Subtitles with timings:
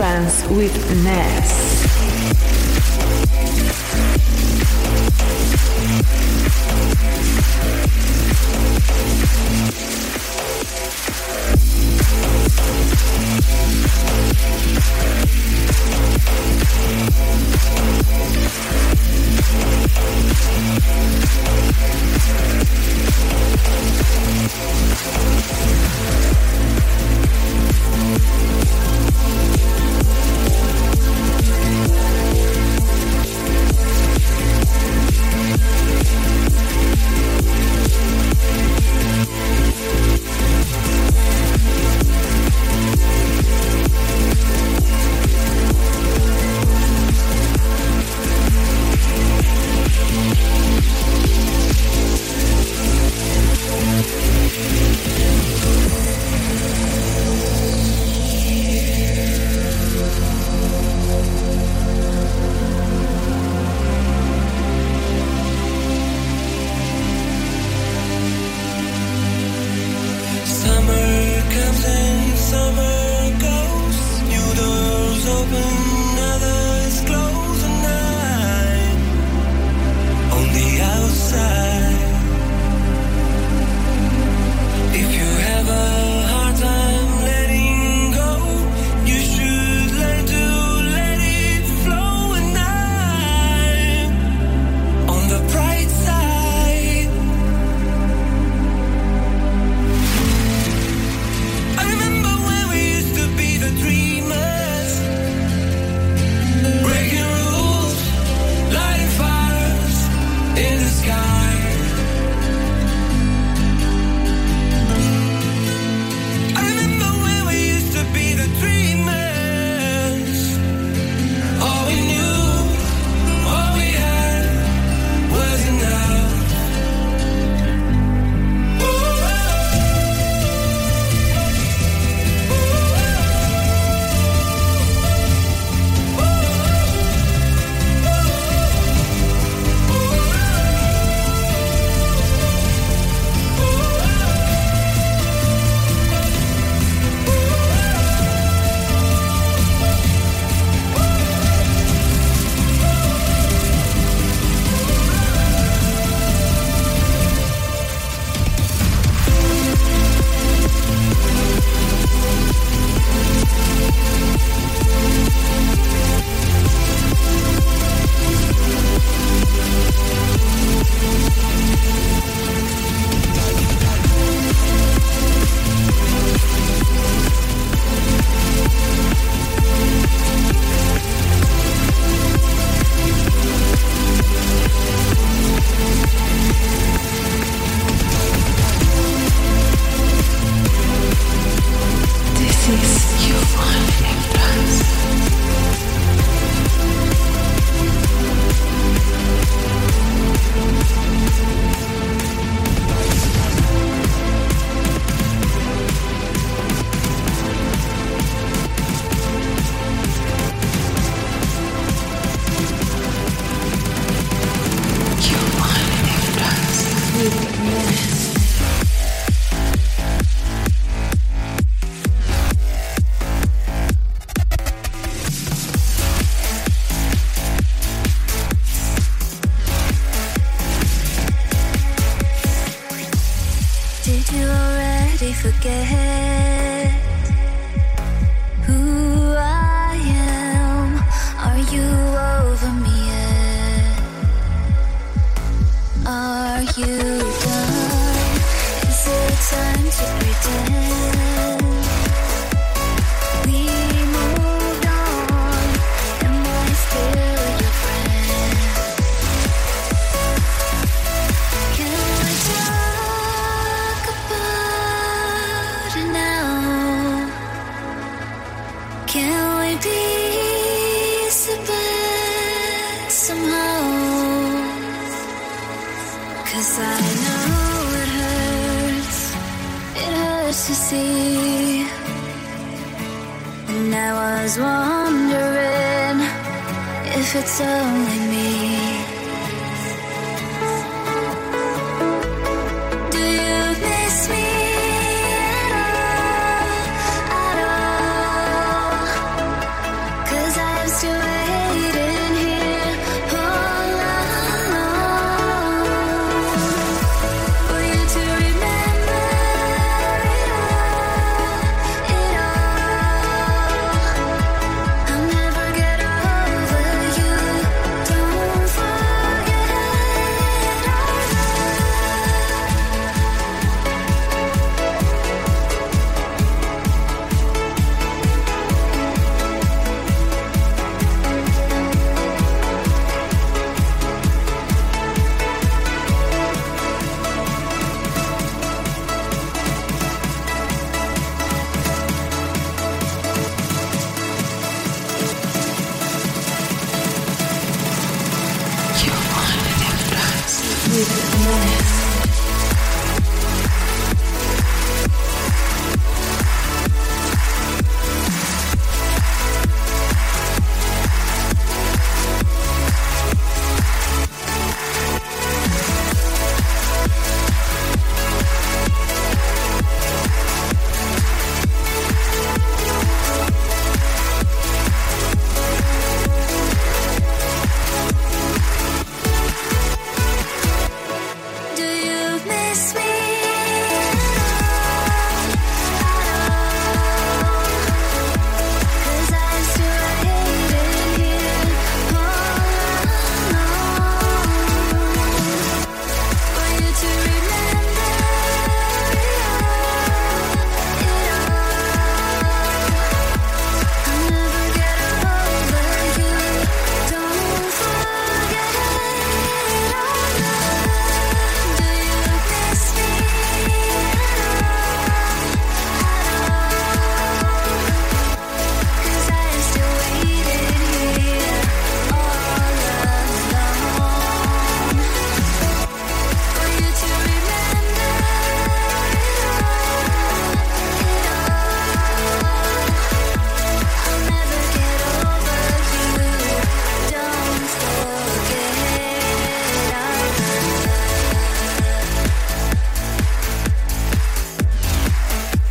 [0.00, 1.89] Trance with Ness.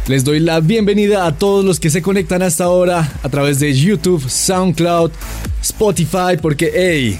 [0.09, 3.71] Les doy la bienvenida a todos los que se conectan hasta ahora a través de
[3.71, 5.11] YouTube, SoundCloud,
[5.61, 7.19] Spotify, porque hey,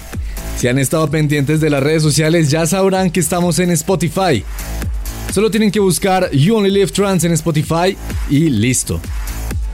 [0.56, 4.42] si han estado pendientes de las redes sociales ya sabrán que estamos en Spotify.
[5.32, 7.96] Solo tienen que buscar You Only Live Trans en Spotify
[8.28, 9.00] y listo.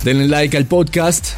[0.04, 1.28] Denle like al podcast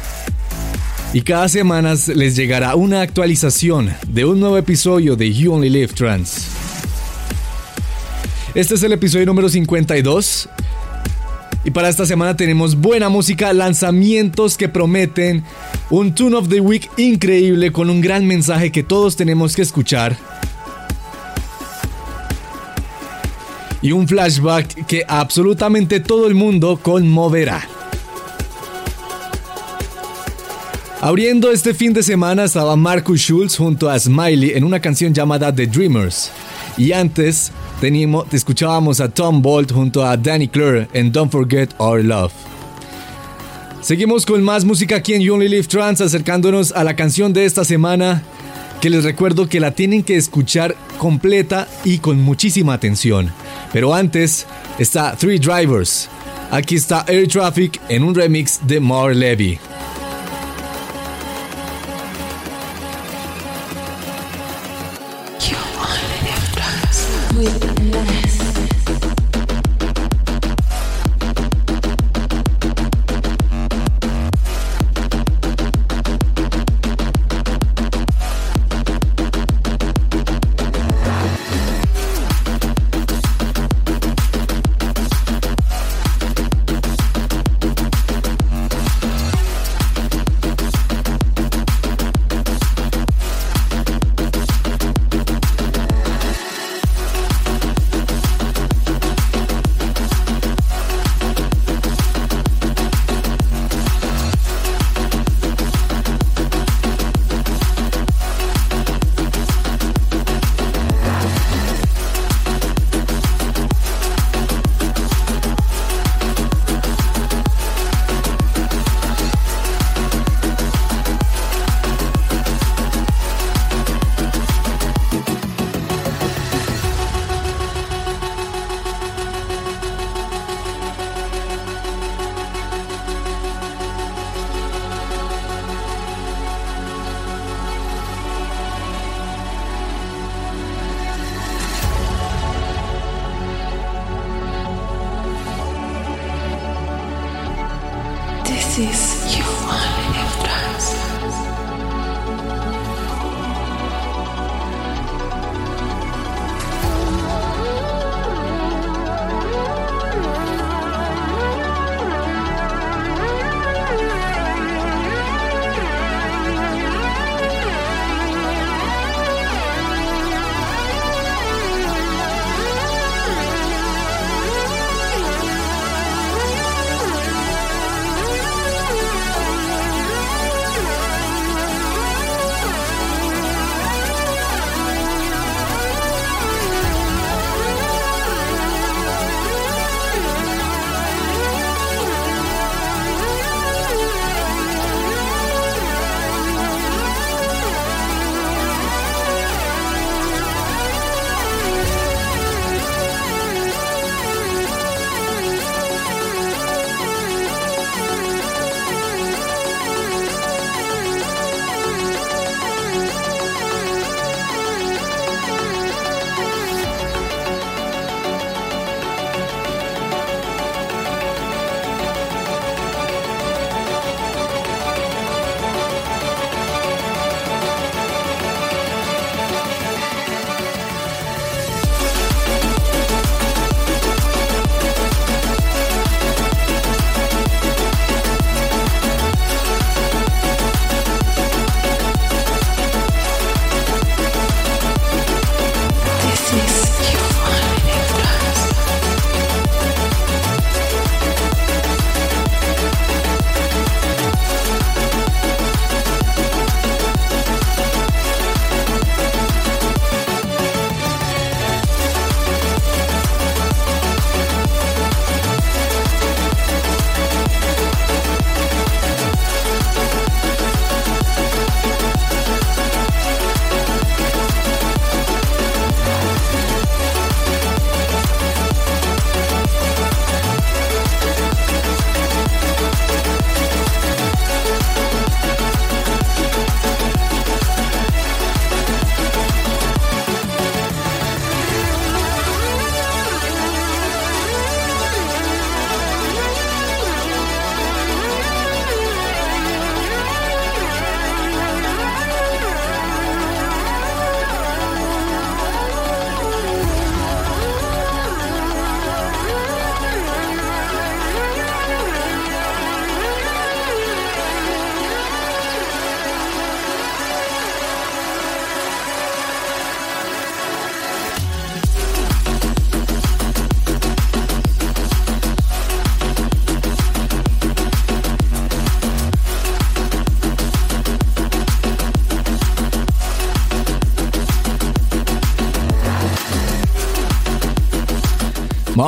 [1.13, 5.93] y cada semana les llegará una actualización de un nuevo episodio de You Only Live
[5.93, 6.47] Trans.
[8.53, 10.49] Este es el episodio número 52
[11.63, 15.43] y para esta semana tenemos buena música, lanzamientos que prometen,
[15.89, 20.17] un Tune of the Week increíble con un gran mensaje que todos tenemos que escuchar.
[23.81, 27.67] Y un flashback que absolutamente todo el mundo conmoverá.
[31.01, 35.53] Abriendo este fin de semana estaba Marcus Schulz junto a Smiley en una canción llamada
[35.53, 36.29] The Dreamers.
[36.77, 42.03] Y antes teníamos, escuchábamos a Tom Bolt junto a Danny Clure en Don't Forget Our
[42.03, 42.33] Love.
[43.81, 47.45] Seguimos con más música aquí en You Only Live Trans, acercándonos a la canción de
[47.45, 48.23] esta semana,
[48.81, 53.31] que les recuerdo que la tienen que escuchar completa y con muchísima atención.
[53.71, 54.45] Pero antes
[54.77, 56.09] está Three Drivers.
[56.51, 59.59] Aquí está Air Traffic en un remix de Mar Levy.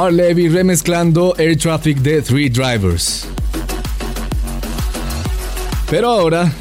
[0.02, 3.28] Marley remezclando Air Traffic de Three Drivers.
[5.92, 6.52] Pero ahora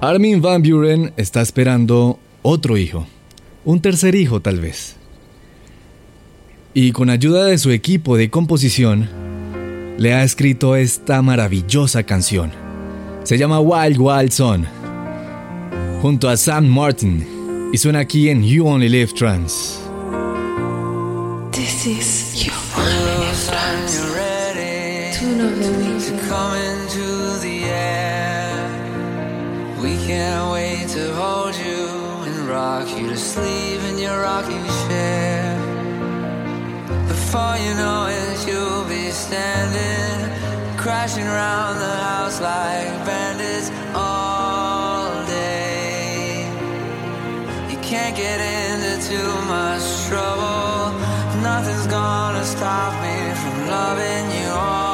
[0.00, 3.06] Armin Van Buren está esperando otro hijo,
[3.66, 4.87] un tercer hijo tal vez.
[6.80, 9.08] Y con ayuda de su equipo de composición,
[9.98, 12.52] le ha escrito esta maravillosa canción.
[13.24, 14.64] Se llama Wild Wild Son,
[16.00, 17.26] junto a Sam Martin,
[17.72, 19.80] y suena aquí en You Only Live Trans.
[21.50, 23.98] This is You Only Live Trans.
[25.18, 25.98] Tune of the week.
[30.06, 31.88] can't wait to hold you
[32.24, 34.77] and rock you to sleep in your rocking.
[37.30, 46.48] Before you know it, you'll be standing, crashing around the house like bandits all day.
[47.70, 50.98] You can't get into too much trouble.
[51.42, 54.87] Nothing's gonna stop me from loving you all.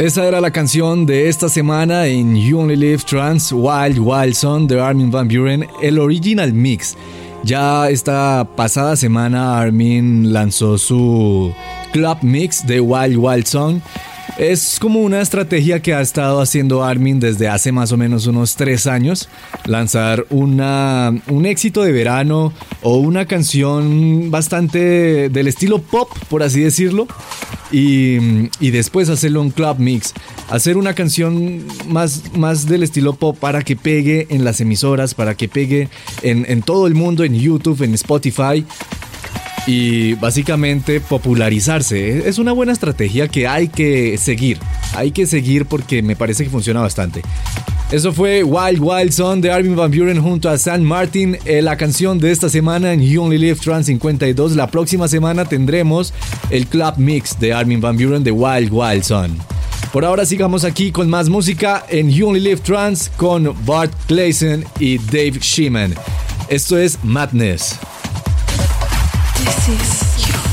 [0.00, 4.66] Esa era la canción de esta semana en You Only Live Trans Wild Wild Son
[4.66, 6.96] de Armin Van Buren, el original mix.
[7.44, 11.52] Ya esta pasada semana Armin lanzó su
[11.92, 13.82] club mix de Wild Wild Song
[14.38, 18.56] es como una estrategia que ha estado haciendo Armin desde hace más o menos unos
[18.56, 19.28] tres años.
[19.66, 26.60] Lanzar una, un éxito de verano o una canción bastante del estilo pop, por así
[26.62, 27.06] decirlo.
[27.72, 28.18] Y,
[28.70, 30.14] después hacerlo un club mix.
[30.48, 35.34] Hacer una canción más, más del estilo pop para que pegue en las emisoras, para
[35.34, 35.88] que pegue
[36.22, 38.64] en, en todo el mundo, en YouTube, en Spotify
[39.66, 42.28] y básicamente popularizarse.
[42.28, 44.58] Es una buena estrategia que hay que seguir.
[44.94, 47.22] Hay que seguir porque me parece que funciona bastante.
[47.90, 51.76] Eso fue Wild Wild Son de Armin Van Buren junto a San Martin, eh, la
[51.76, 54.54] canción de esta semana en You Only Live Trans 52.
[54.54, 56.14] La próxima semana tendremos
[56.50, 59.36] el club mix de Armin Van Buren de Wild Wild Son.
[59.92, 64.64] Por ahora sigamos aquí con más música en You Only Live Trans con Bart Clayson
[64.78, 65.92] y Dave Sheeman.
[66.48, 67.76] Esto es Madness.
[69.50, 70.49] This is you.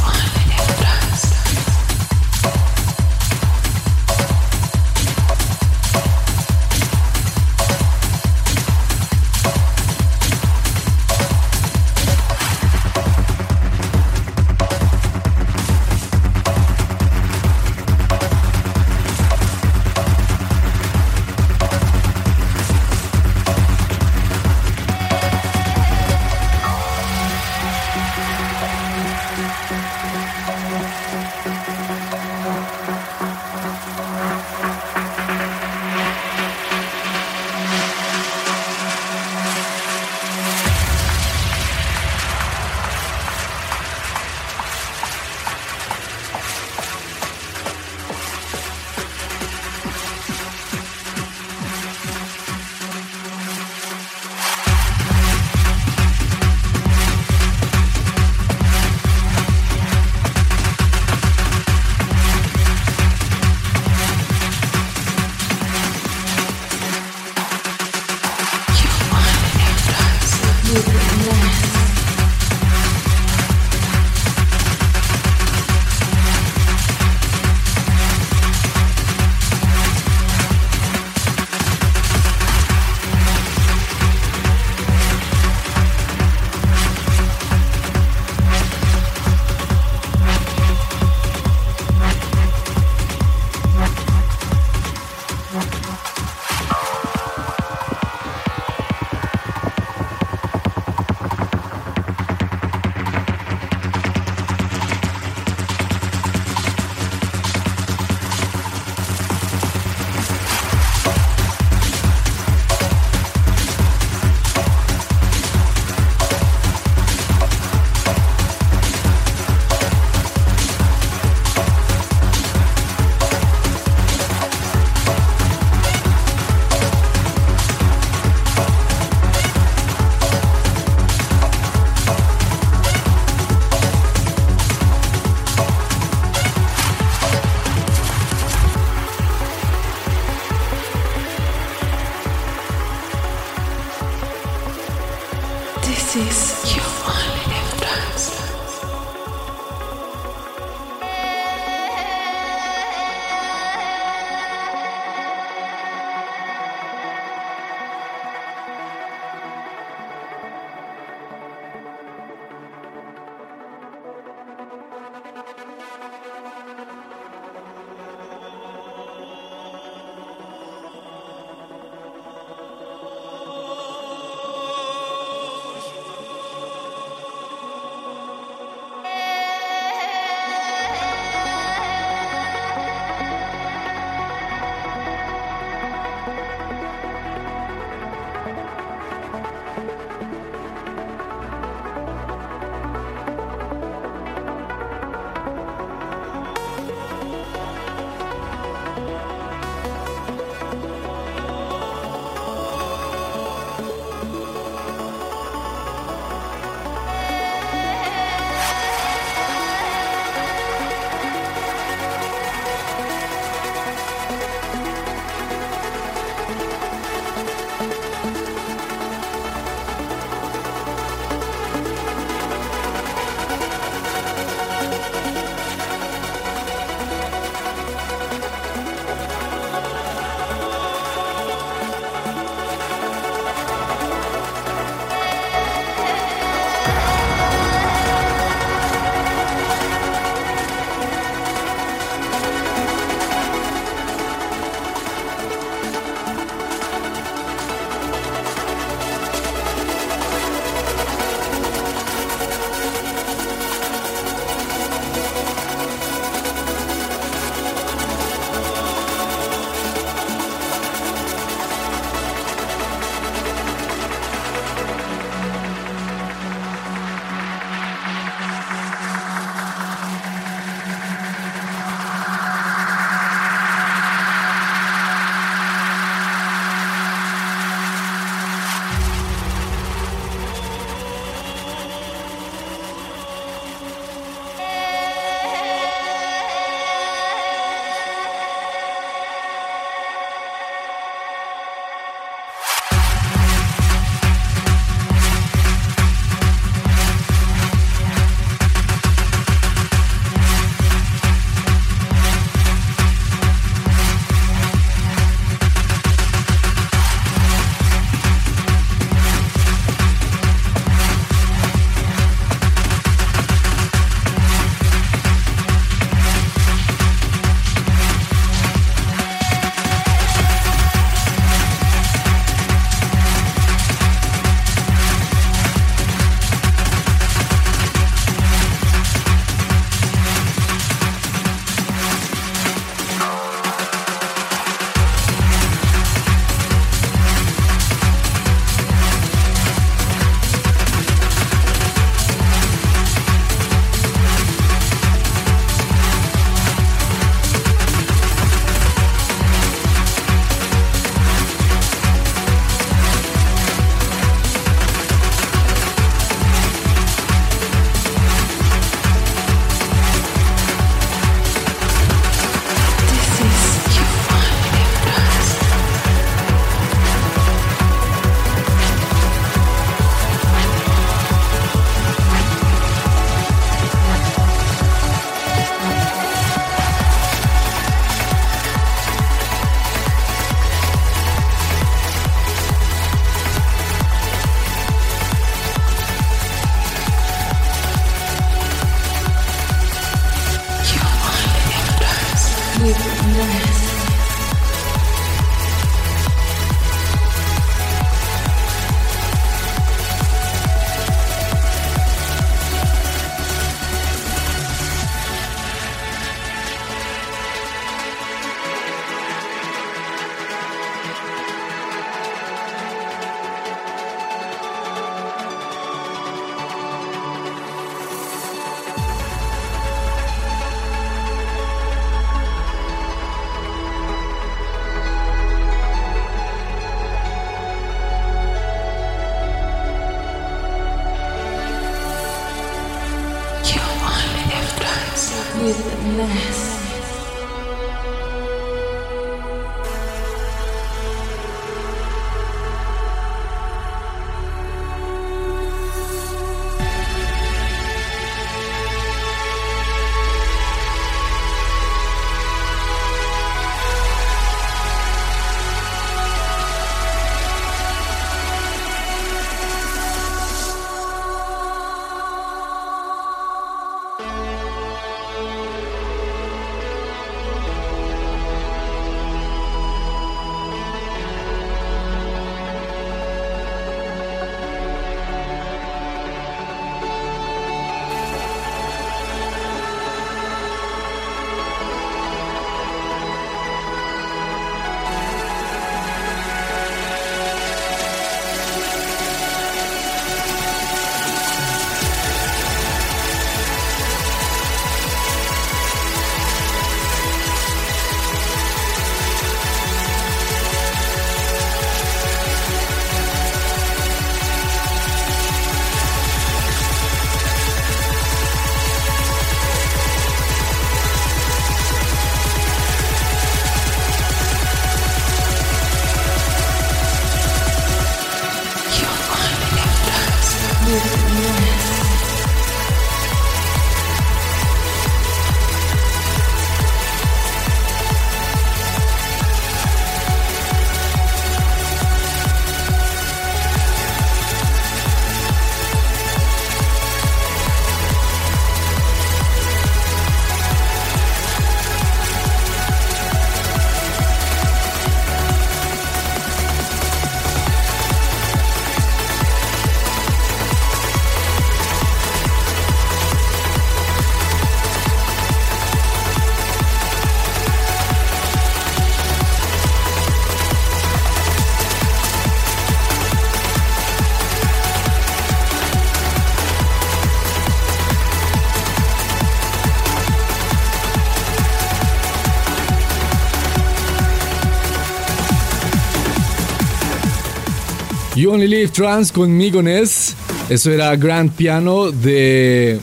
[578.50, 580.36] Only Live Trans conmigo, Ness.
[580.70, 583.00] Eso era Grand Piano de.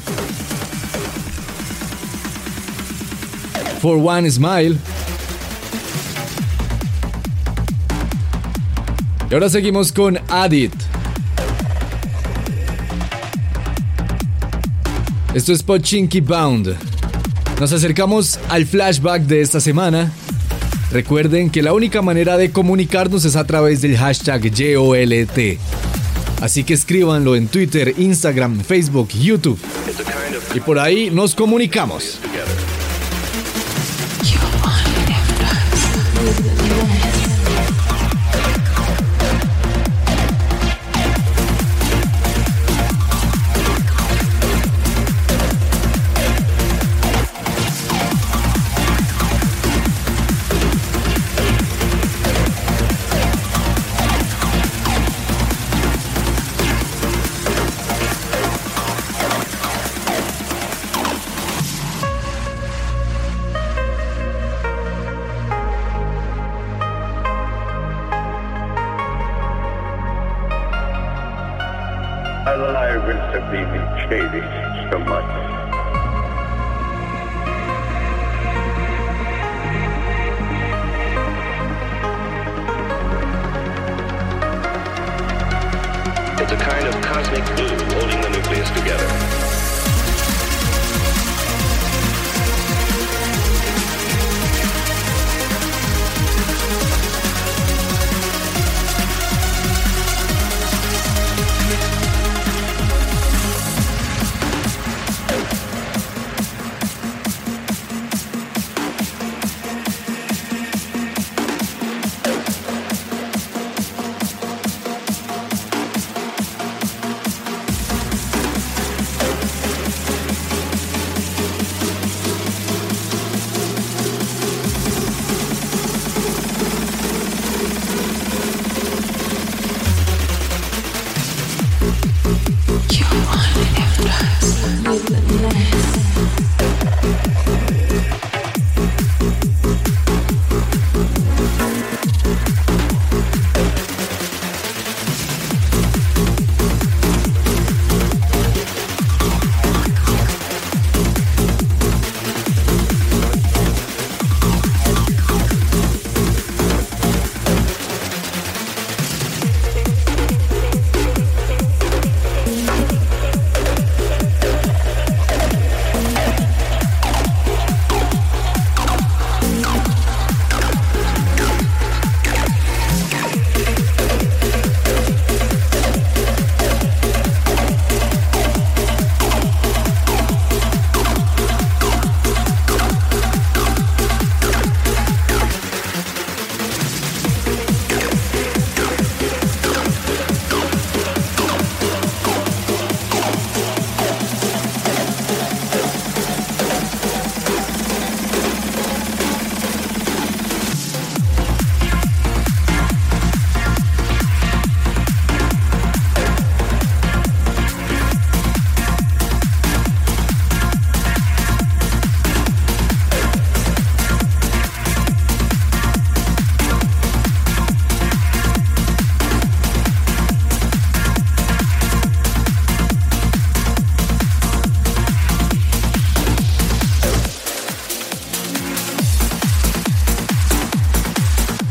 [3.81, 4.77] For One Smile.
[9.31, 10.73] Y ahora seguimos con Adit.
[15.35, 16.75] Esto es Pochinky Bound.
[17.61, 20.11] Nos acercamos al flashback de esta semana
[20.91, 25.59] Recuerden que la única manera de comunicarnos es a través del hashtag YOLT.
[26.41, 29.59] Así que escríbanlo en Twitter, Instagram, Facebook, YouTube.
[30.55, 32.21] Y por ahí nos comunicamos.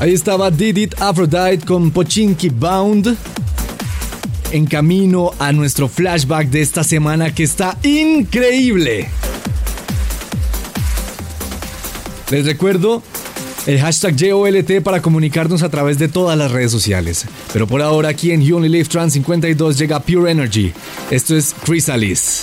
[0.03, 3.15] Ahí estaba Did It Aphrodite con Pochinki Bound.
[4.51, 9.07] En camino a nuestro flashback de esta semana que está increíble.
[12.31, 13.01] Les recuerdo
[13.65, 17.23] el hashtag JOLT para comunicarnos a través de todas las redes sociales.
[17.53, 20.73] Pero por ahora aquí en You Only Live Trans 52 llega Pure Energy.
[21.11, 22.42] Esto es Chrysalis.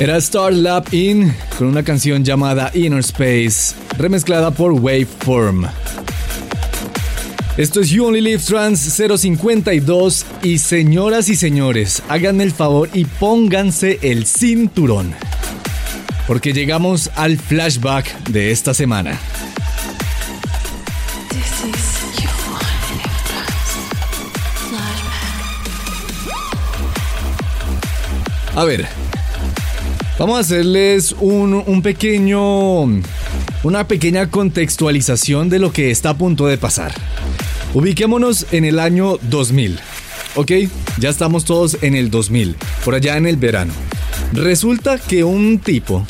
[0.00, 5.66] Era Star Lab In con una canción llamada Inner Space, remezclada por Waveform.
[7.58, 13.04] Esto es You Only Live Trans 052 y señoras y señores, hagan el favor y
[13.04, 15.12] pónganse el cinturón.
[16.26, 19.20] Porque llegamos al flashback de esta semana.
[28.56, 28.88] A ver,
[30.20, 32.82] Vamos a hacerles un, pequeño.
[33.62, 36.92] Una pequeña contextualización de lo que está a punto de pasar.
[37.72, 39.80] Ubiquémonos en el año 2000.
[40.34, 40.52] ¿Ok?
[40.98, 42.54] Ya estamos todos en el 2000,
[42.84, 43.72] por allá en el verano.
[44.34, 46.04] Resulta que un tipo,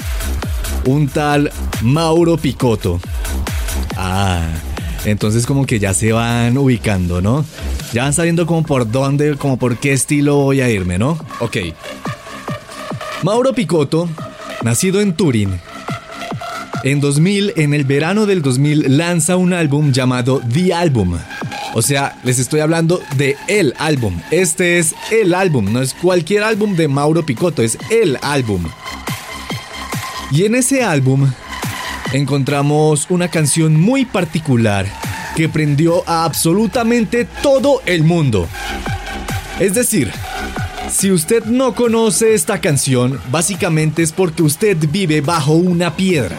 [0.87, 3.01] un tal Mauro Picotto.
[3.97, 4.45] Ah,
[5.05, 7.45] entonces como que ya se van ubicando, ¿no?
[7.93, 11.17] Ya van sabiendo como por dónde, como por qué estilo voy a irme, ¿no?
[11.39, 11.59] Ok.
[13.23, 14.09] Mauro Picotto,
[14.63, 15.61] nacido en Turín,
[16.85, 21.19] en 2000, en el verano del 2000, lanza un álbum llamado The Album.
[21.75, 24.19] O sea, les estoy hablando de el álbum.
[24.31, 28.65] Este es el álbum, no es cualquier álbum de Mauro Picotto, es el álbum.
[30.33, 31.31] Y en ese álbum
[32.15, 34.87] encontramos una canción muy particular
[35.37, 38.49] que prendió a absolutamente todo el mundo.
[39.59, 40.11] Es decir,
[40.91, 46.37] si usted no conoce esta canción, básicamente es porque usted vive bajo una piedra.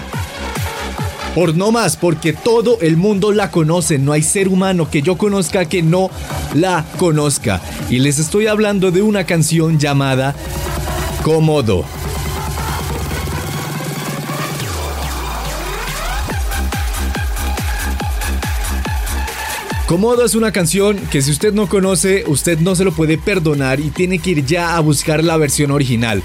[1.34, 5.18] Por no más, porque todo el mundo la conoce, no hay ser humano que yo
[5.18, 6.10] conozca que no
[6.54, 7.62] la conozca.
[7.90, 10.36] Y les estoy hablando de una canción llamada
[11.24, 11.86] Cómodo.
[19.92, 23.82] Comodo es una canción que si usted no conoce, usted no se lo puede perdonar
[23.82, 26.24] y tiene que ir ya a buscar la versión original.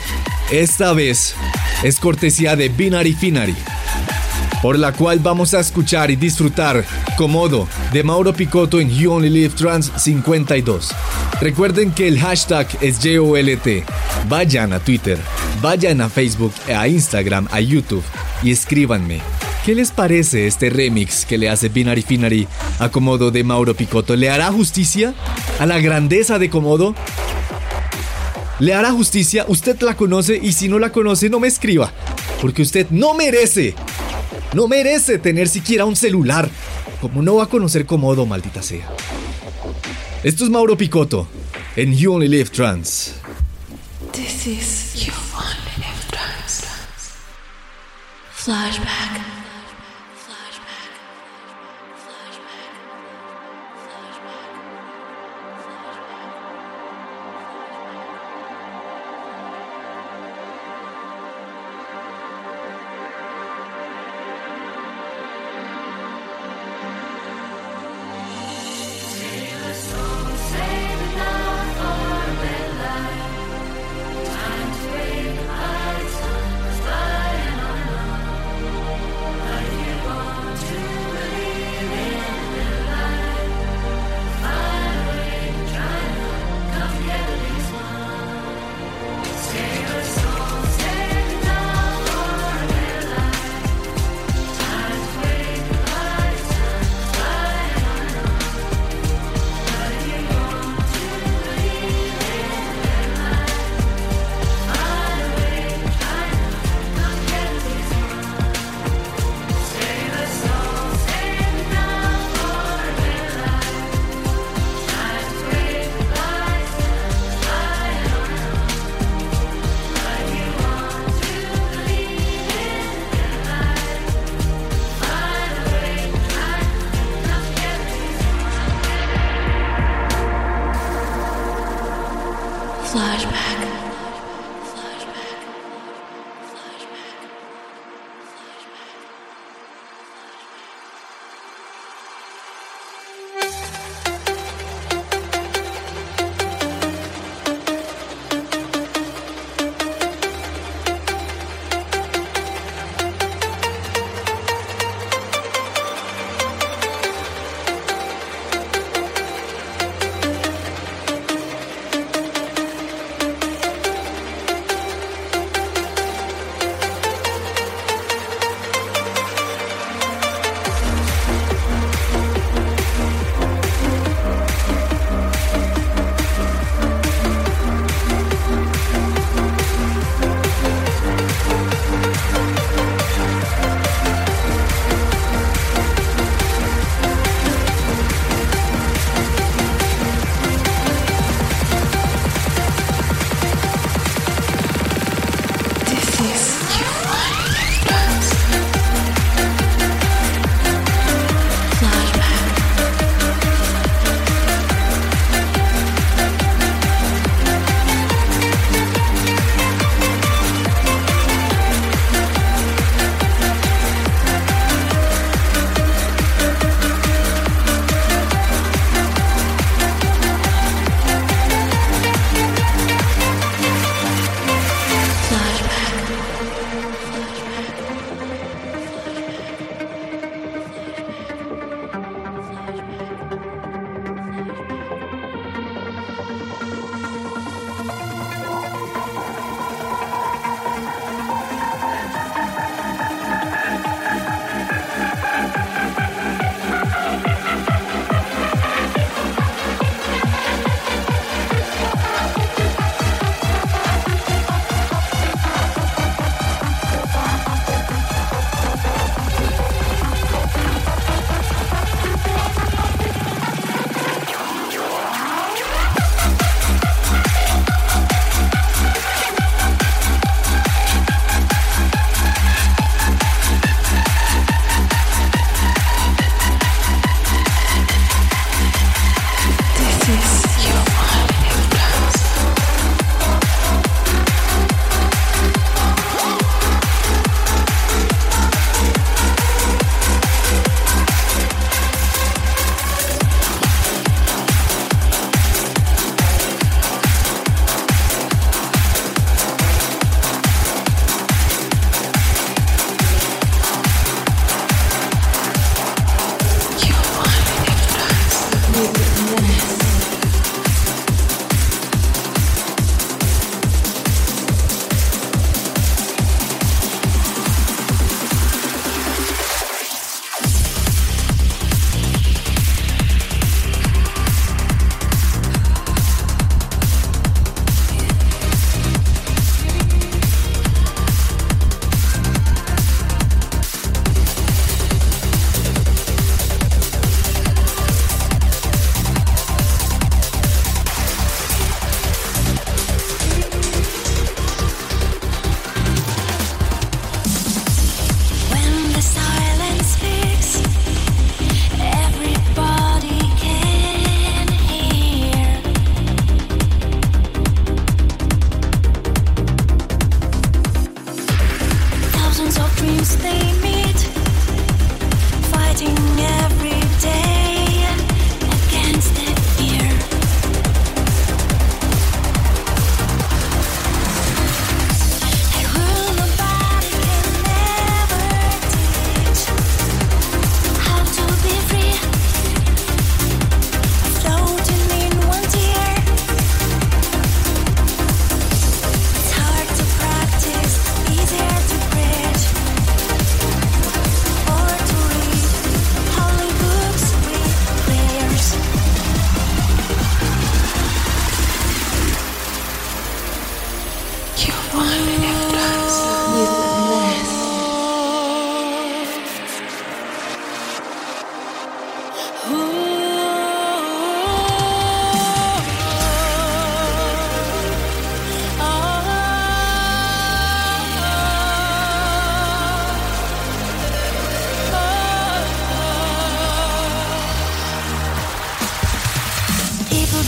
[0.52, 1.34] Esta vez
[1.82, 3.56] es cortesía de Binary Finary,
[4.62, 6.84] por la cual vamos a escuchar y disfrutar
[7.16, 10.92] Comodo de Mauro Picotto en You Only Live Trans 52.
[11.40, 13.84] Recuerden que el hashtag es JOLT.
[14.28, 15.18] Vayan a Twitter,
[15.60, 18.04] vayan a Facebook, a Instagram, a YouTube
[18.44, 19.22] y escríbanme
[19.66, 22.46] ¿Qué les parece este remix que le hace Binary Finary
[22.78, 24.14] a Comodo de Mauro Picotto?
[24.14, 25.12] ¿Le hará justicia
[25.58, 26.94] a la grandeza de Comodo?
[28.60, 29.44] ¿Le hará justicia?
[29.48, 31.92] Usted la conoce y si no la conoce no me escriba,
[32.40, 33.74] porque usted no merece,
[34.54, 36.48] no merece tener siquiera un celular.
[37.00, 38.88] Como no va a conocer Comodo, maldita sea.
[40.22, 41.26] Esto es Mauro Picotto
[41.74, 43.14] en You Only Live Trans.
[44.12, 46.62] This is You Only Live Trans.
[48.32, 49.35] Flashback.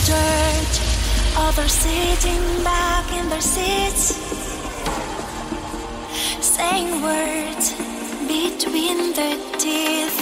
[0.09, 0.73] Dirt,
[1.37, 4.15] others sitting back in their seats,
[6.41, 7.73] saying words
[8.27, 10.17] between their teeth.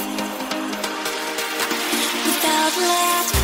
[2.26, 3.37] Without let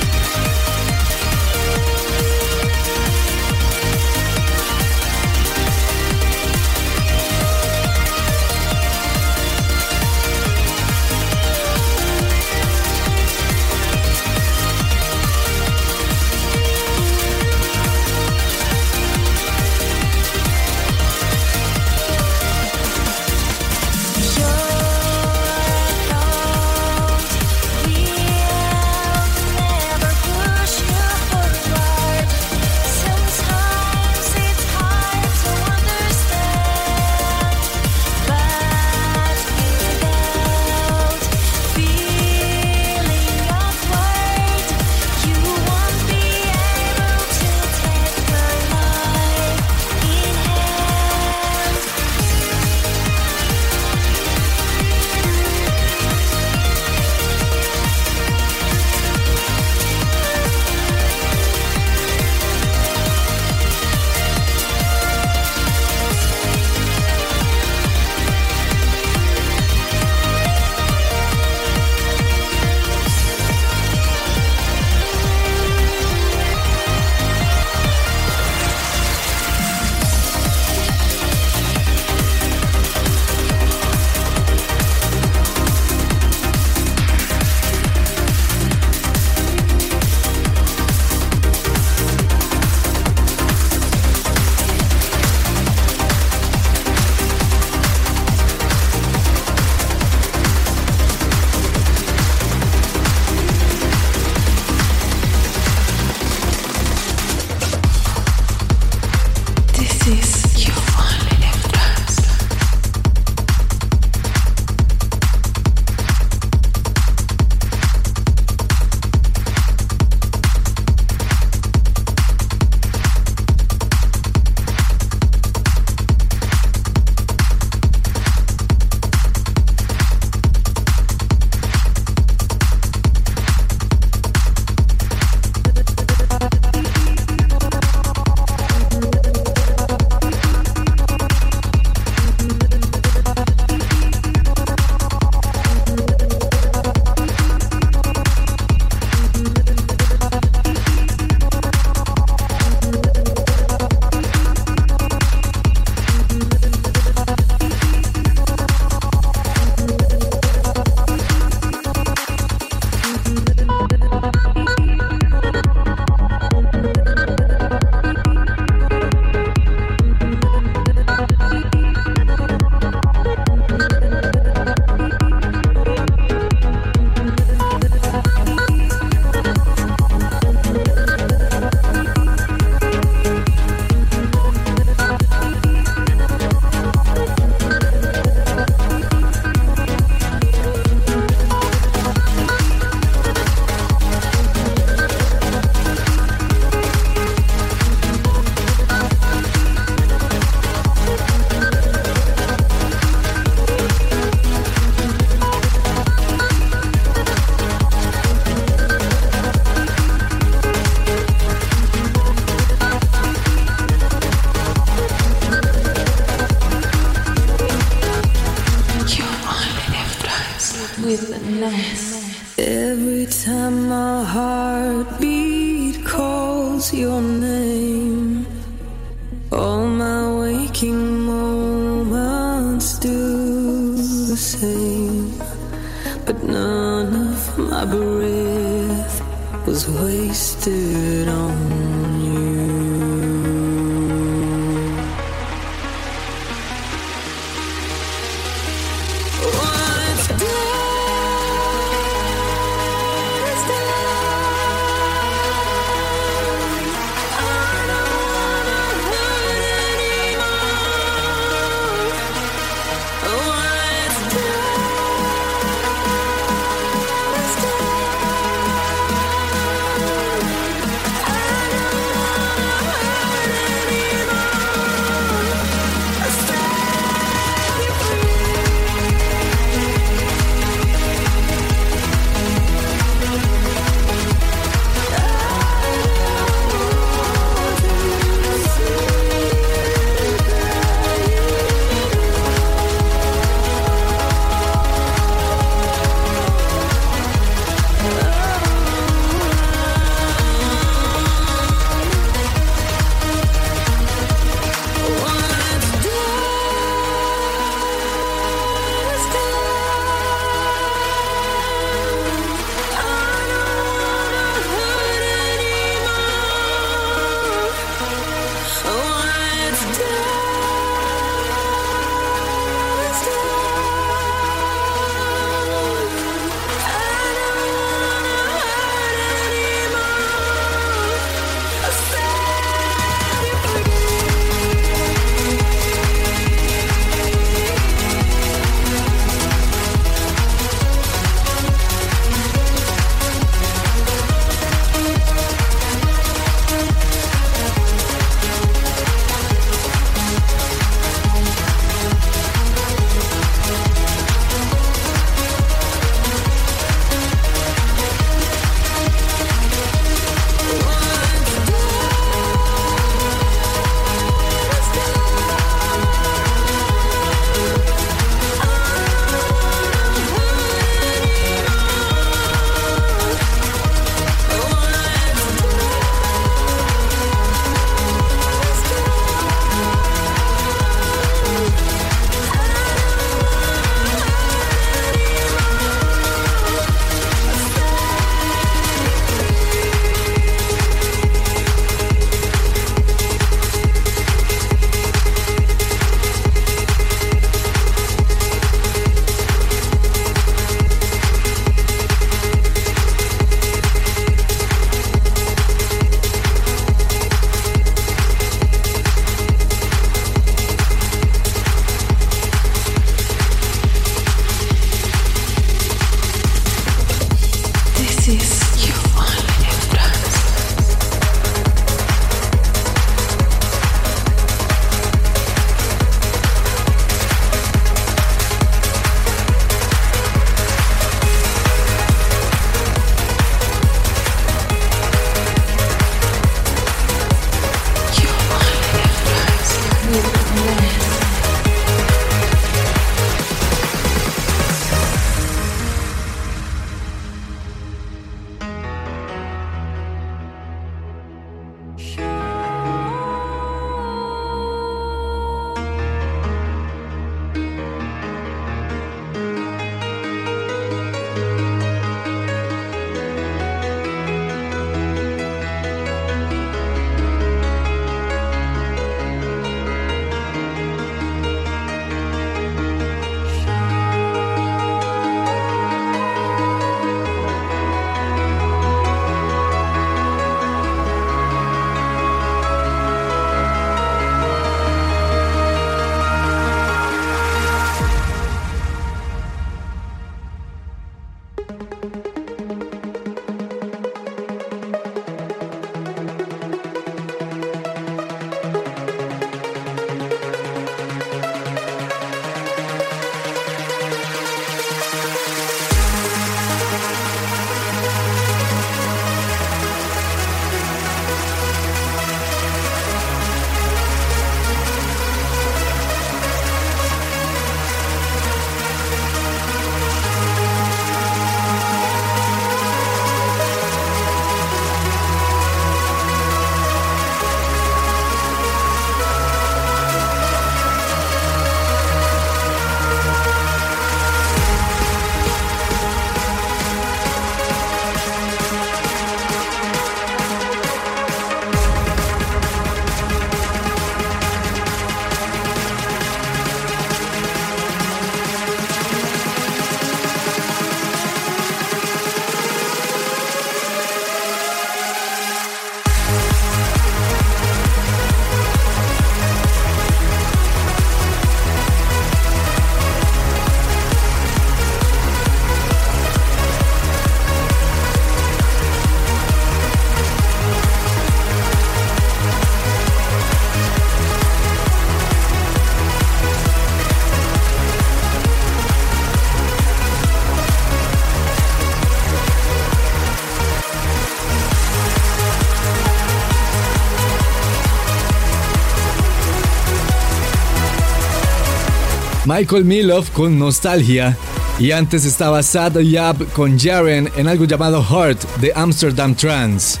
[592.58, 594.36] Michael Milov con Nostalgia.
[594.80, 600.00] Y antes estaba Sad Yab con Jaren en algo llamado Heart de Amsterdam Trance.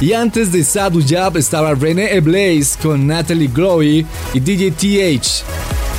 [0.00, 5.44] Y antes de Sad Yab estaba René Eblaze con Natalie Glowy y DJ TH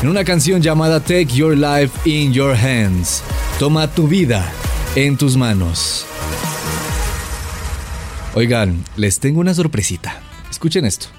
[0.01, 3.21] en una canción llamada Take Your Life in Your Hands.
[3.59, 4.51] Toma tu vida
[4.95, 6.07] en tus manos.
[8.33, 10.19] Oigan, les tengo una sorpresita.
[10.49, 11.18] Escuchen esto.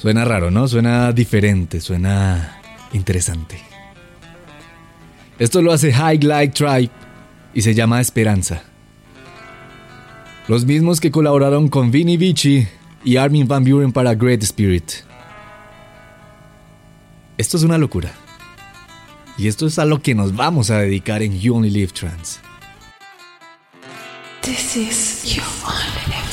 [0.00, 0.66] Suena raro, ¿no?
[0.66, 2.58] Suena diferente, suena
[2.94, 3.60] interesante.
[5.38, 6.90] Esto lo hace High Light Tribe
[7.52, 8.62] y se llama Esperanza.
[10.48, 12.66] Los mismos que colaboraron con Vinny Vici
[13.04, 14.90] y Armin Van Buren para Great Spirit.
[17.36, 18.10] Esto es una locura.
[19.36, 22.40] Y esto es a lo que nos vamos a dedicar en You Only Live Trans.
[24.40, 26.29] This is You Only Live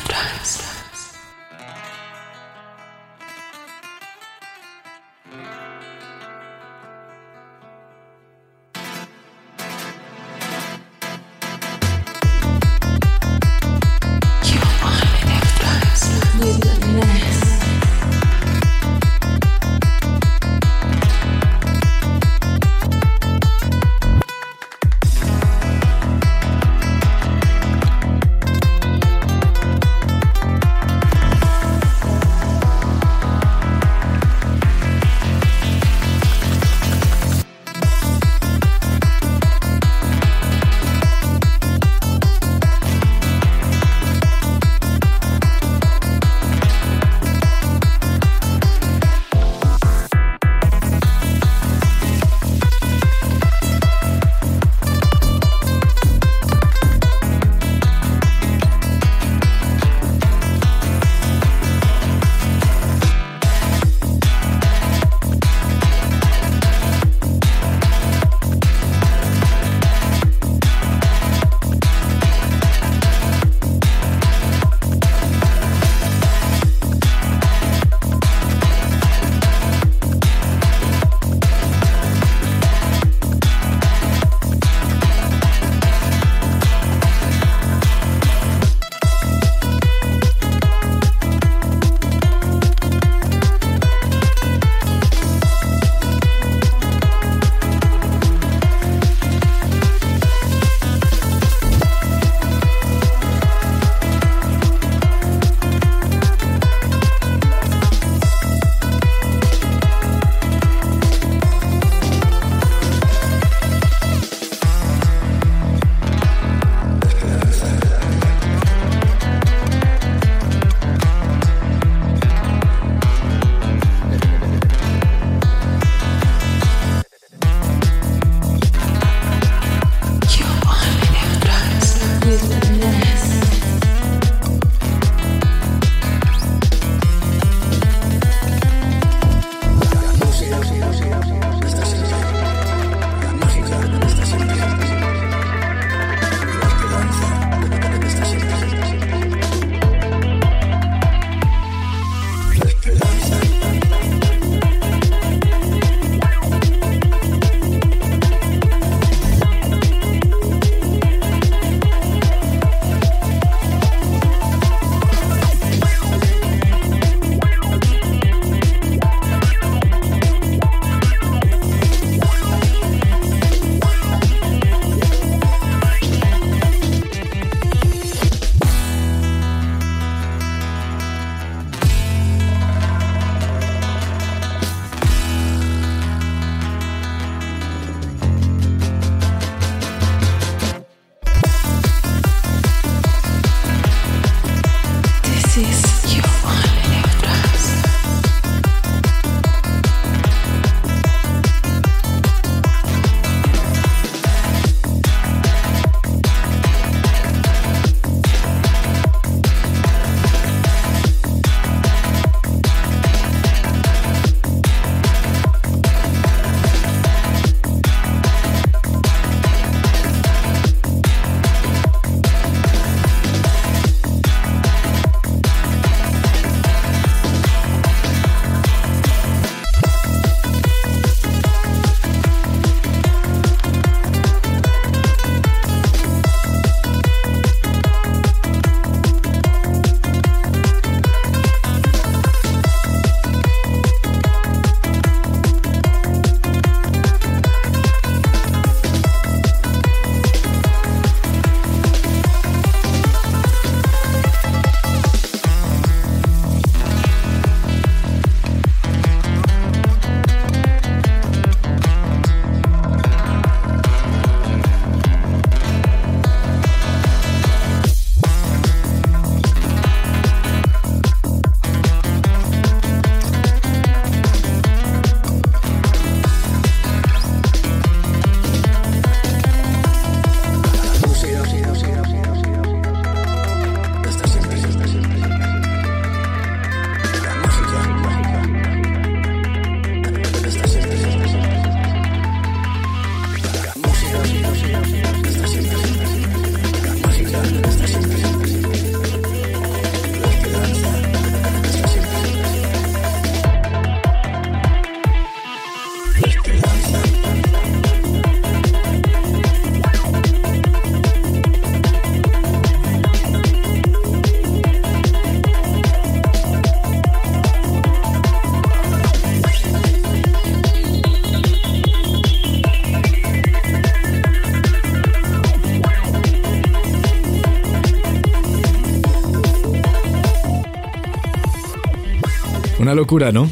[332.88, 333.50] Una locura, ¿no?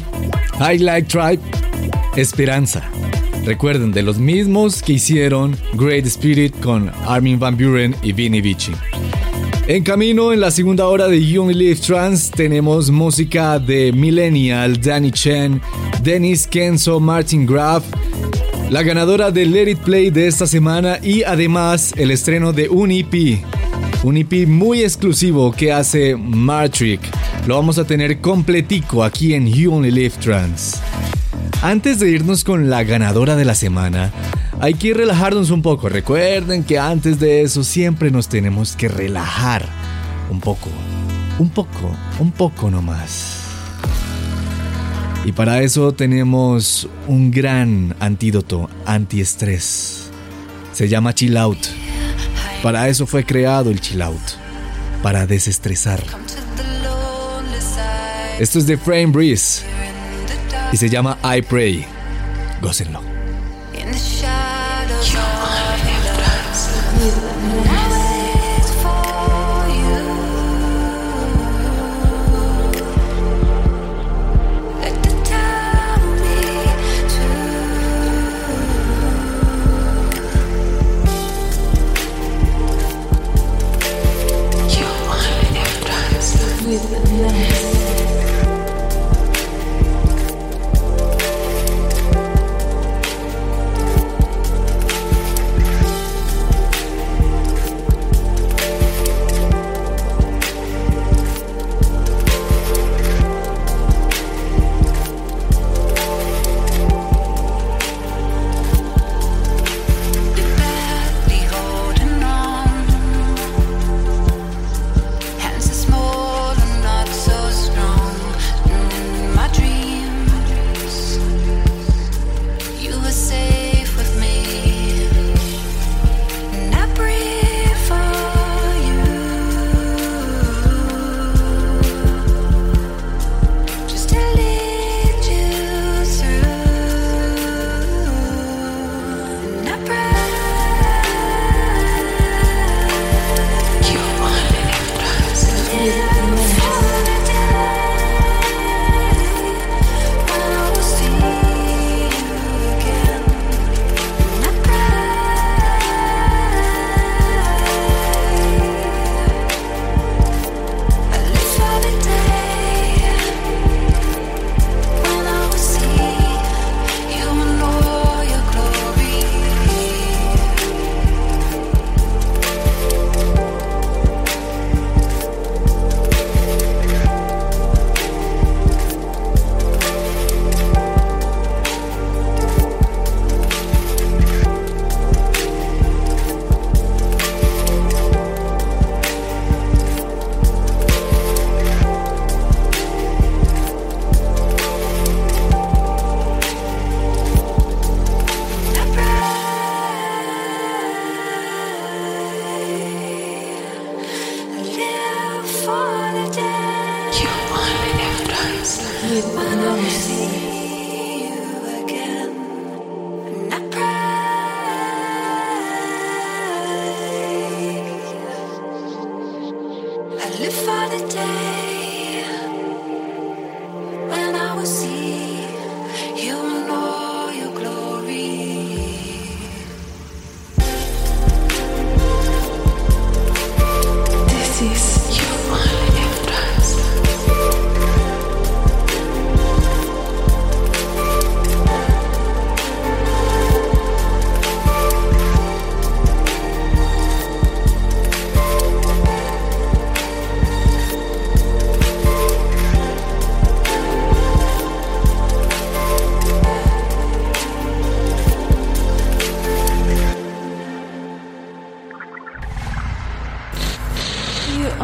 [0.60, 1.40] I Like Tribe,
[2.16, 2.90] Esperanza.
[3.44, 8.72] Recuerden, de los mismos que hicieron Great Spirit con Armin Van Buren y Vinny Vici.
[9.66, 14.80] En camino, en la segunda hora de You Only Live Trans, tenemos música de Millennial,
[14.80, 15.60] Danny Chen,
[16.02, 17.84] Dennis Kenzo, Martin Graff,
[18.70, 22.90] la ganadora de Let It Play de esta semana y además el estreno de un
[22.90, 23.44] EP.
[24.02, 27.15] Un EP muy exclusivo que hace Martrick.
[27.46, 30.80] Lo vamos a tener completico aquí en You Only Live Trans.
[31.62, 34.10] Antes de irnos con la ganadora de la semana,
[34.60, 35.88] hay que relajarnos un poco.
[35.88, 39.64] Recuerden que antes de eso siempre nos tenemos que relajar
[40.28, 40.70] un poco,
[41.38, 43.42] un poco, un poco nomás.
[45.24, 50.10] Y para eso tenemos un gran antídoto antiestrés.
[50.72, 51.58] Se llama chill out.
[52.60, 54.18] Para eso fue creado el chill out.
[55.00, 56.02] Para desestresar.
[58.38, 59.64] Esto es de Frame Breeze.
[60.70, 61.86] Y se llama I Pray.
[62.60, 63.15] Gócenlo.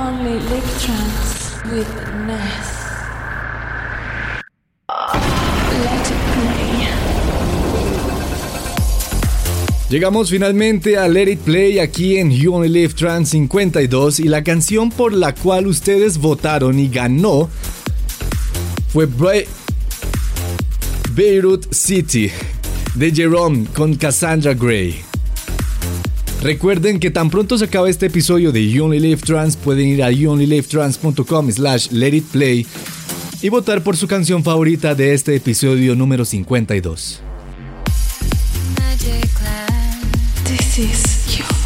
[0.02, 0.38] Only
[0.80, 1.88] trans with
[2.26, 2.78] play.
[9.88, 14.42] Llegamos finalmente a Let It Play aquí en You Only Live Trans 52 y la
[14.42, 17.50] canción por la cual ustedes votaron y ganó
[18.88, 19.46] fue Be-
[21.14, 22.30] Beirut City
[22.94, 25.02] de Jerome con Cassandra Gray.
[26.42, 30.02] Recuerden que tan pronto se acabe este episodio de You Only Live Trans pueden ir
[30.02, 32.66] a youonlylivetrans.com slash let it play
[33.40, 37.20] y votar por su canción favorita de este episodio número 52.
[40.44, 41.61] This is you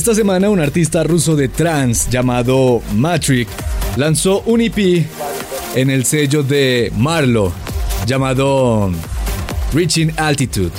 [0.00, 3.46] Esta semana un artista ruso de trance llamado Matrick
[3.98, 5.04] lanzó un EP
[5.74, 7.52] en el sello de Marlo
[8.06, 8.90] llamado
[9.74, 10.70] Reaching Altitude.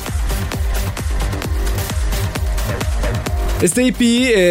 [3.62, 4.02] Este EP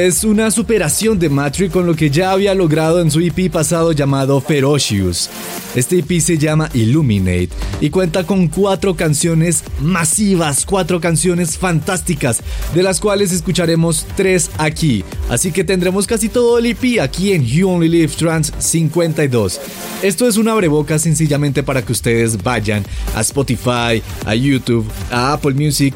[0.06, 3.90] es una superación de Matrix con lo que ya había logrado en su EP pasado
[3.90, 5.30] llamado Ferocious.
[5.74, 7.50] Este EP se llama Illuminate
[7.80, 12.42] y cuenta con cuatro canciones masivas, cuatro canciones fantásticas,
[12.74, 15.04] de las cuales escucharemos tres aquí.
[15.28, 19.60] Así que tendremos casi todo el EP aquí en You Only Live Trans 52.
[20.02, 22.84] Esto es una abreboca sencillamente para que ustedes vayan
[23.14, 25.94] a Spotify, a YouTube, a Apple Music,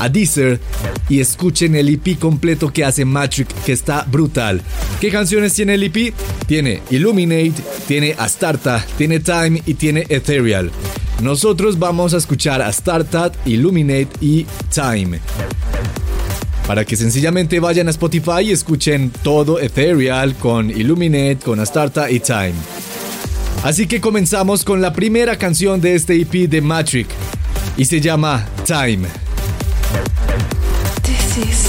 [0.00, 0.60] a Deezer
[1.08, 4.62] y escuchen el EP completo que hace Matrix, que está brutal.
[5.00, 6.14] ¿Qué canciones tiene el EP?
[6.46, 7.54] Tiene Illuminate,
[7.86, 10.70] tiene Astarta, tiene Time y tiene Ethereal.
[11.22, 15.20] Nosotros vamos a escuchar Astarta, Illuminate y Time.
[16.66, 22.20] Para que sencillamente vayan a Spotify y escuchen todo Ethereal con Illuminate, con Astarta y
[22.20, 22.54] Time.
[23.62, 27.08] Así que comenzamos con la primera canción de este EP de Matrix
[27.76, 29.08] y se llama Time.
[31.02, 31.65] This is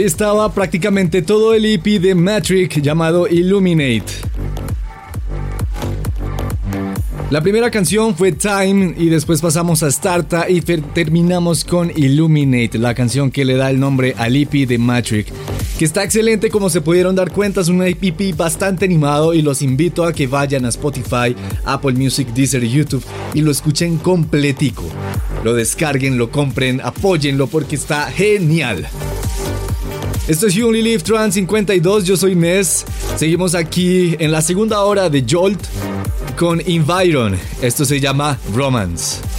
[0.00, 4.06] Ahí estaba prácticamente todo el EP de Matrix llamado Illuminate.
[7.28, 12.78] La primera canción fue Time y después pasamos a Starta y ter- terminamos con Illuminate,
[12.78, 15.30] la canción que le da el nombre al EP de Matrix,
[15.78, 19.60] que está excelente como se pudieron dar cuenta, es un EP bastante animado y los
[19.60, 21.36] invito a que vayan a Spotify,
[21.66, 23.04] Apple Music, Deezer YouTube
[23.34, 24.84] y lo escuchen completico.
[25.44, 28.88] Lo descarguen, lo compren, apóyenlo porque está genial.
[30.30, 32.84] Esto es You Only Trans 52, yo soy Ness.
[33.16, 35.60] Seguimos aquí en la segunda hora de Jolt
[36.38, 37.36] con Environ.
[37.60, 39.29] Esto se llama Romance.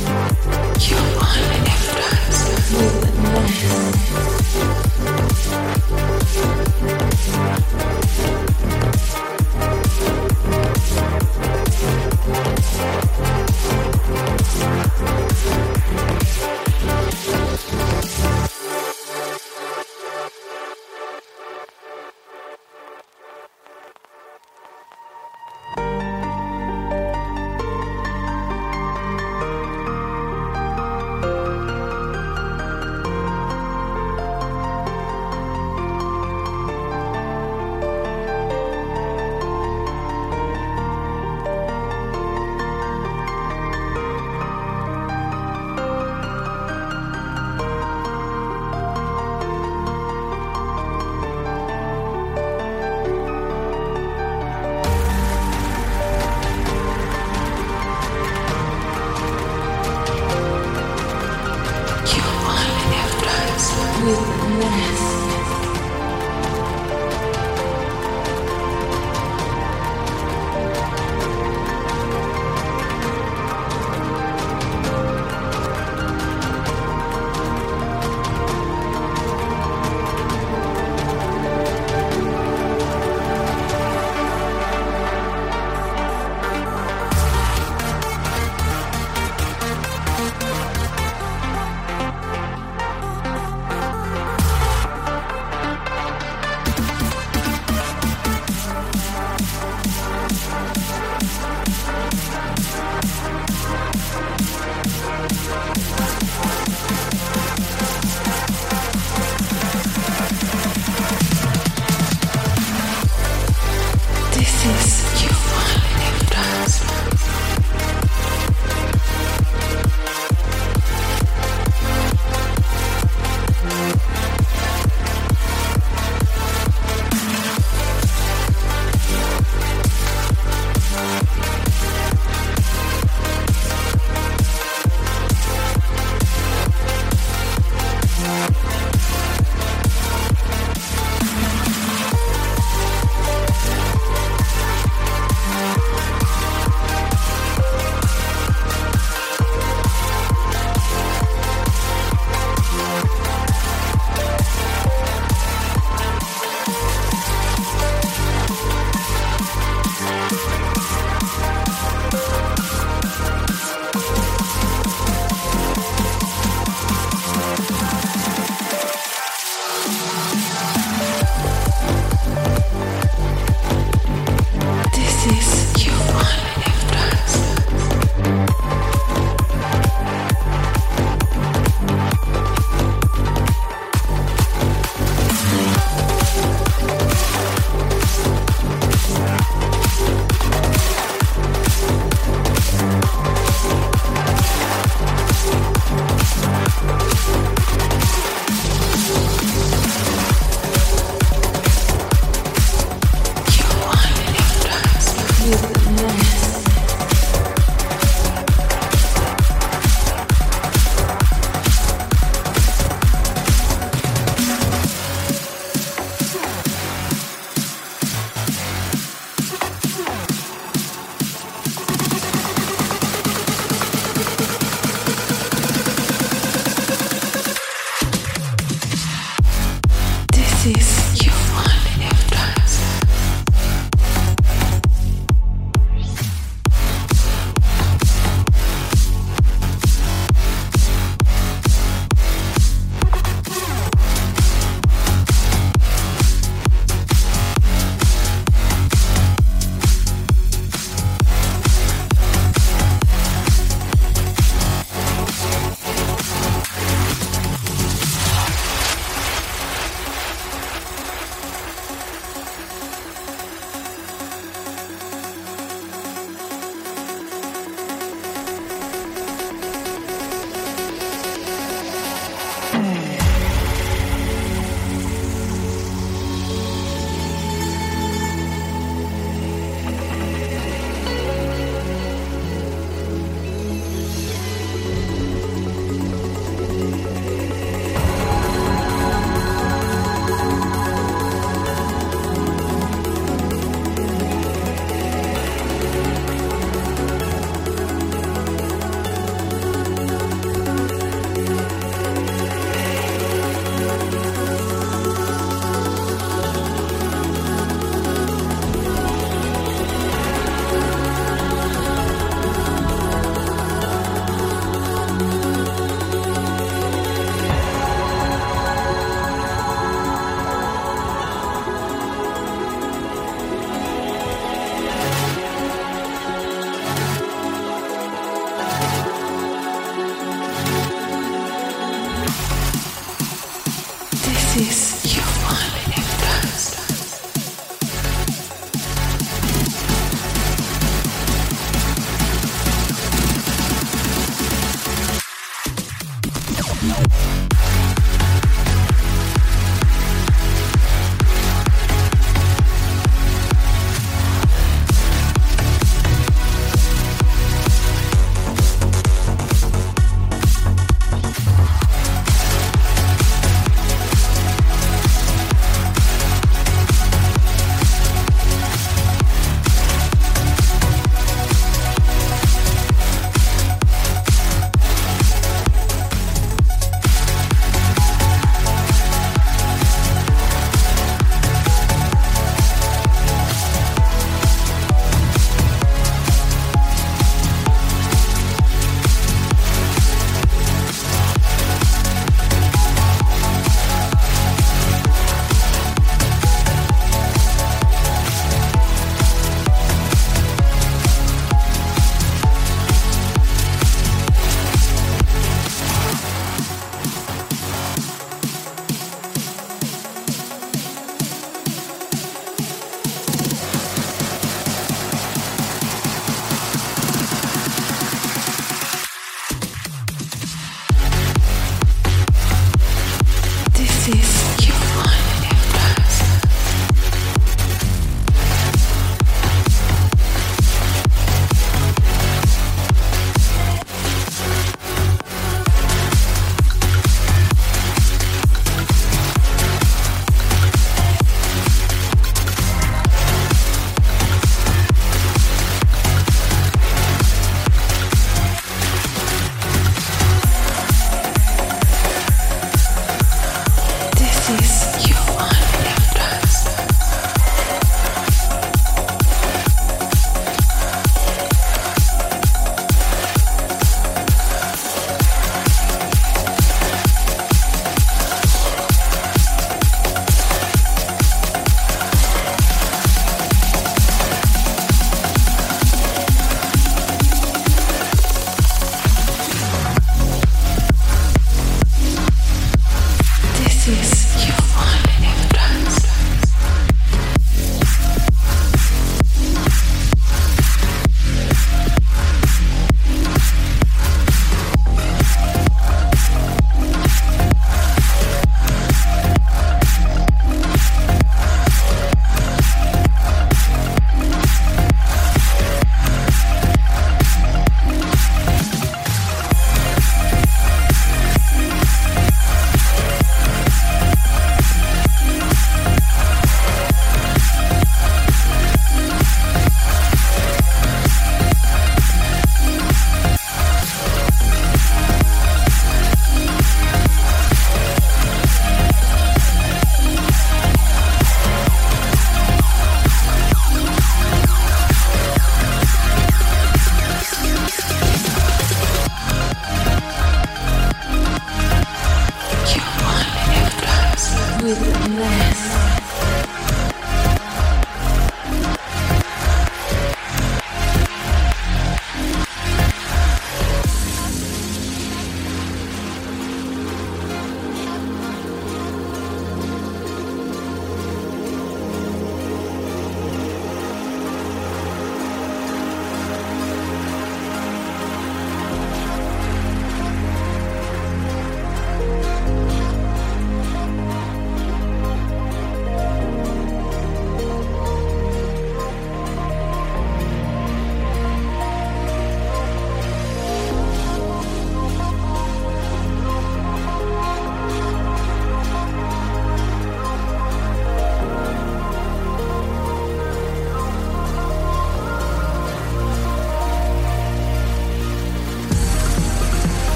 [334.51, 335.00] Oasis.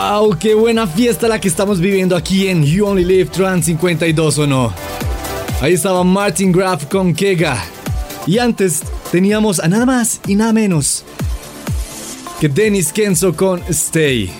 [0.00, 0.38] ¡Wow!
[0.38, 4.46] ¡Qué buena fiesta la que estamos viviendo aquí en You Only Live Trans 52 o
[4.46, 4.72] no!
[5.60, 7.62] Ahí estaba Martin Graff con Kega.
[8.26, 8.82] Y antes
[9.12, 11.04] teníamos a nada más y nada menos
[12.40, 14.30] que Dennis Kenzo con Stay.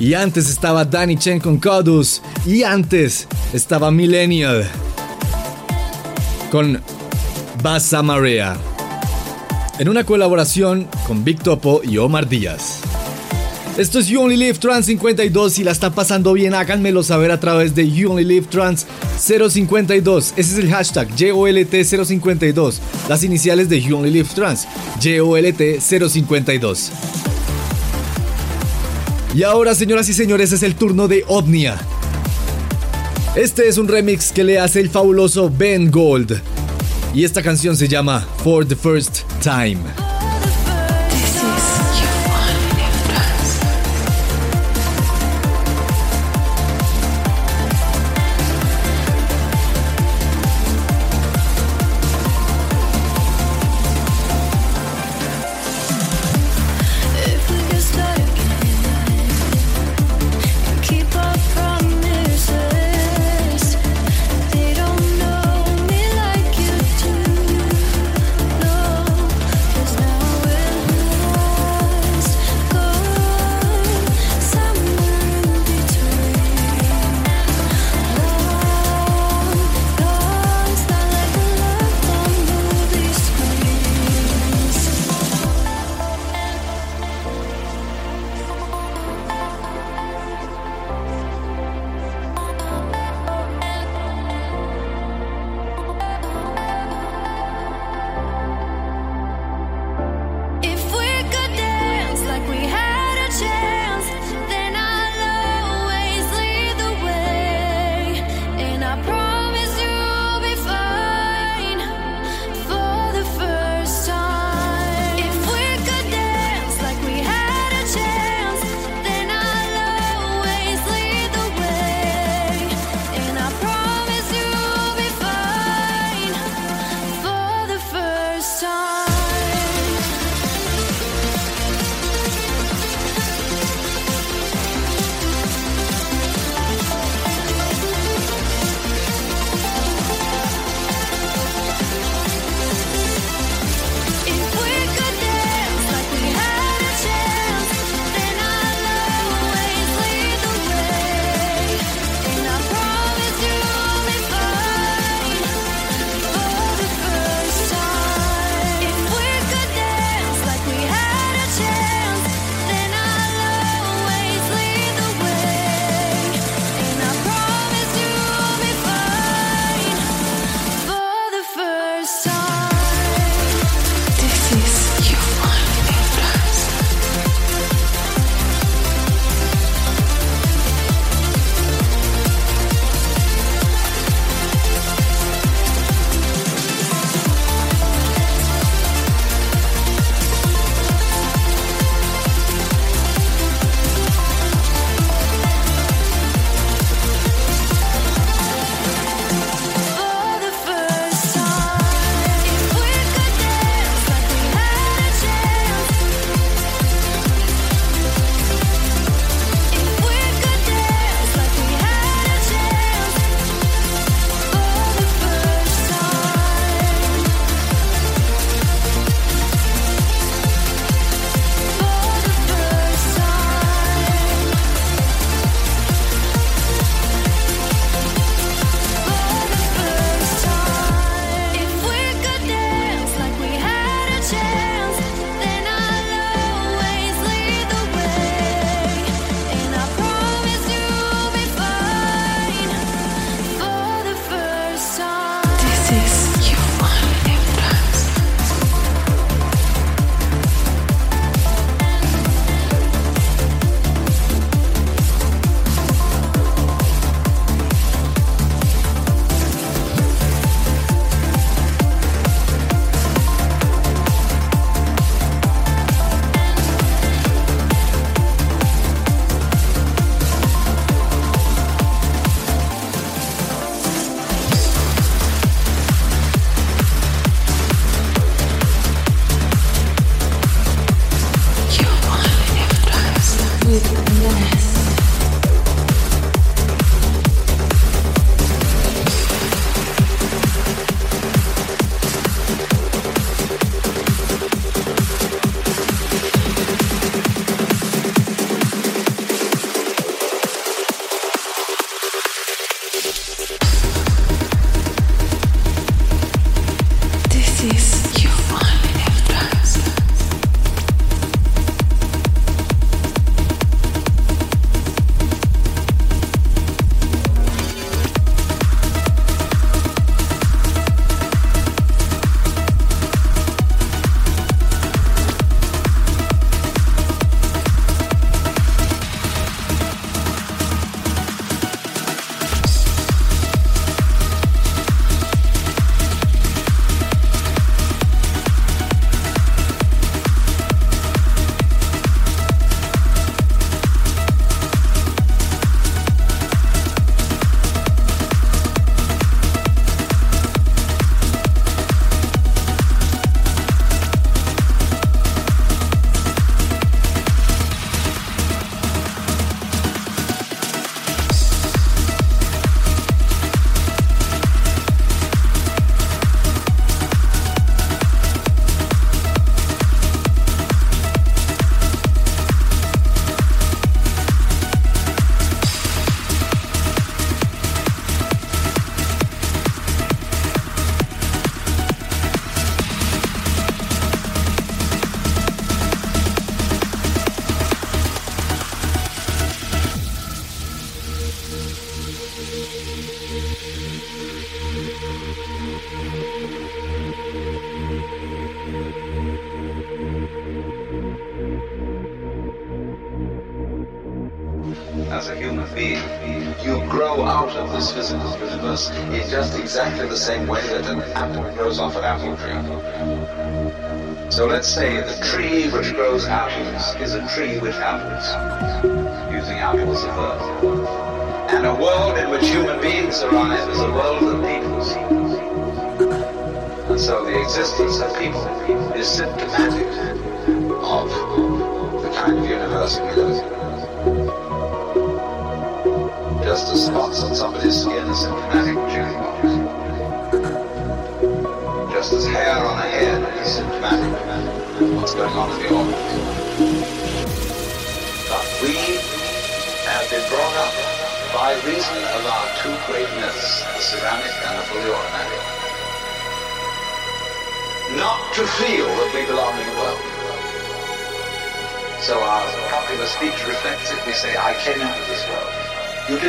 [0.00, 2.20] Y antes estaba Danny Chen con Codus.
[2.44, 4.68] Y antes estaba Millennial
[6.50, 6.82] con
[7.62, 8.56] Basa Marea.
[9.78, 12.79] En una colaboración con Big Topo y Omar Díaz.
[13.76, 15.52] Esto es You Only Live Trans 52.
[15.52, 18.86] Si la están pasando bien, háganmelo saber a través de You Only Live Trans
[19.18, 20.34] 052.
[20.36, 22.74] Ese es el hashtag YOLT052.
[23.08, 24.66] Las iniciales de You Only Live Trans.
[25.00, 26.90] YOLT052.
[29.34, 31.78] Y ahora, señoras y señores, es el turno de Ovnia.
[33.36, 36.40] Este es un remix que le hace el fabuloso Ben Gold.
[37.14, 39.78] Y esta canción se llama For the First Time.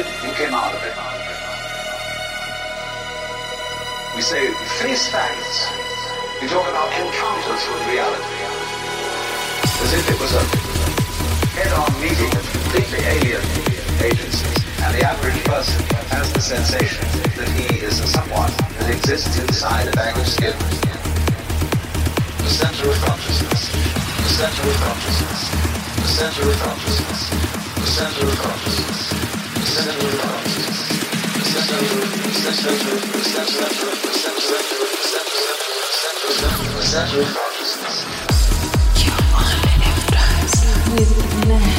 [0.01, 0.95] it, you came out of it.
[4.15, 4.49] We say
[4.81, 5.69] face facts.
[6.41, 8.33] We talk about encounters with reality.
[9.61, 10.43] As if it was a
[11.57, 13.45] head-on meeting of completely alien
[14.01, 14.59] agencies.
[14.81, 17.05] And the average person has the sensation
[17.37, 18.51] that he is someone
[18.81, 20.57] that exists inside a bag of skin.
[22.41, 23.69] The center of consciousness.
[23.69, 25.41] The center of consciousness.
[26.01, 27.29] The center of consciousness.
[27.75, 28.90] The center of consciousness
[29.83, 30.21] you
[40.91, 41.70] with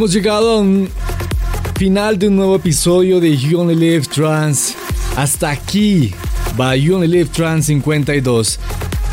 [0.00, 0.88] Hemos llegado a un
[1.78, 4.74] final de un nuevo episodio de You Only Live Trans.
[5.14, 6.14] Hasta aquí
[6.58, 8.58] va You Only Live Trans 52.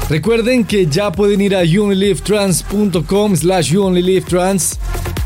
[0.10, 4.80] Recuerden que ya pueden ir a youonlylivetrans.com slash youonlylivetrans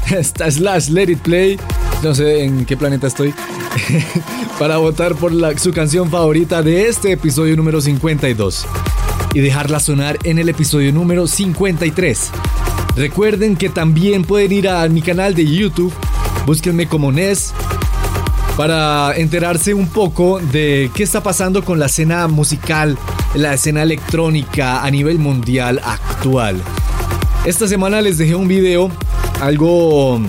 [0.49, 1.59] slash let it play.
[2.01, 3.31] No sé en qué planeta estoy.
[4.57, 8.65] para votar por su canción favorita de este episodio número 52.
[9.35, 12.31] Y dejarla sonar en el episodio número 53.
[12.95, 15.93] Recuerden que también pueden ir a mi canal de YouTube.
[16.45, 17.53] Búsquenme como Nes
[18.57, 22.97] para enterarse un poco de qué está pasando con la escena musical,
[23.33, 26.61] la escena electrónica a nivel mundial actual.
[27.45, 28.91] Esta semana les dejé un video,
[29.39, 30.19] algo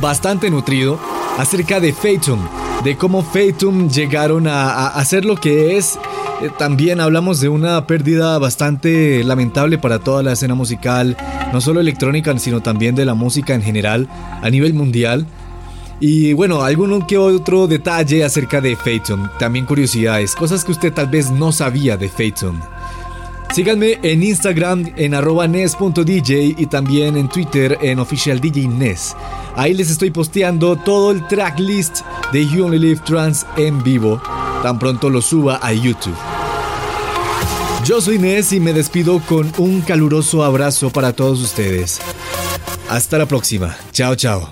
[0.00, 0.98] bastante nutrido,
[1.38, 2.40] acerca de Fatum,
[2.82, 5.98] de cómo Fatum llegaron a hacer lo que es.
[6.42, 11.16] Eh, También hablamos de una pérdida bastante lamentable para toda la escena musical,
[11.52, 14.08] no solo electrónica, sino también de la música en general,
[14.42, 15.26] a nivel mundial.
[15.98, 21.06] Y bueno, alguno que otro detalle acerca de Phaeton, también curiosidades, cosas que usted tal
[21.06, 22.60] vez no sabía de Phaeton.
[23.54, 29.16] Síganme en Instagram en nes.dj y también en Twitter en oficial DJ Nes.
[29.54, 32.00] Ahí les estoy posteando todo el tracklist
[32.34, 34.20] de You Only Live Trans en vivo,
[34.62, 36.16] tan pronto lo suba a YouTube.
[37.84, 42.00] Yo soy Nes y me despido con un caluroso abrazo para todos ustedes.
[42.88, 43.76] Hasta la próxima.
[43.92, 44.48] Chao, chao.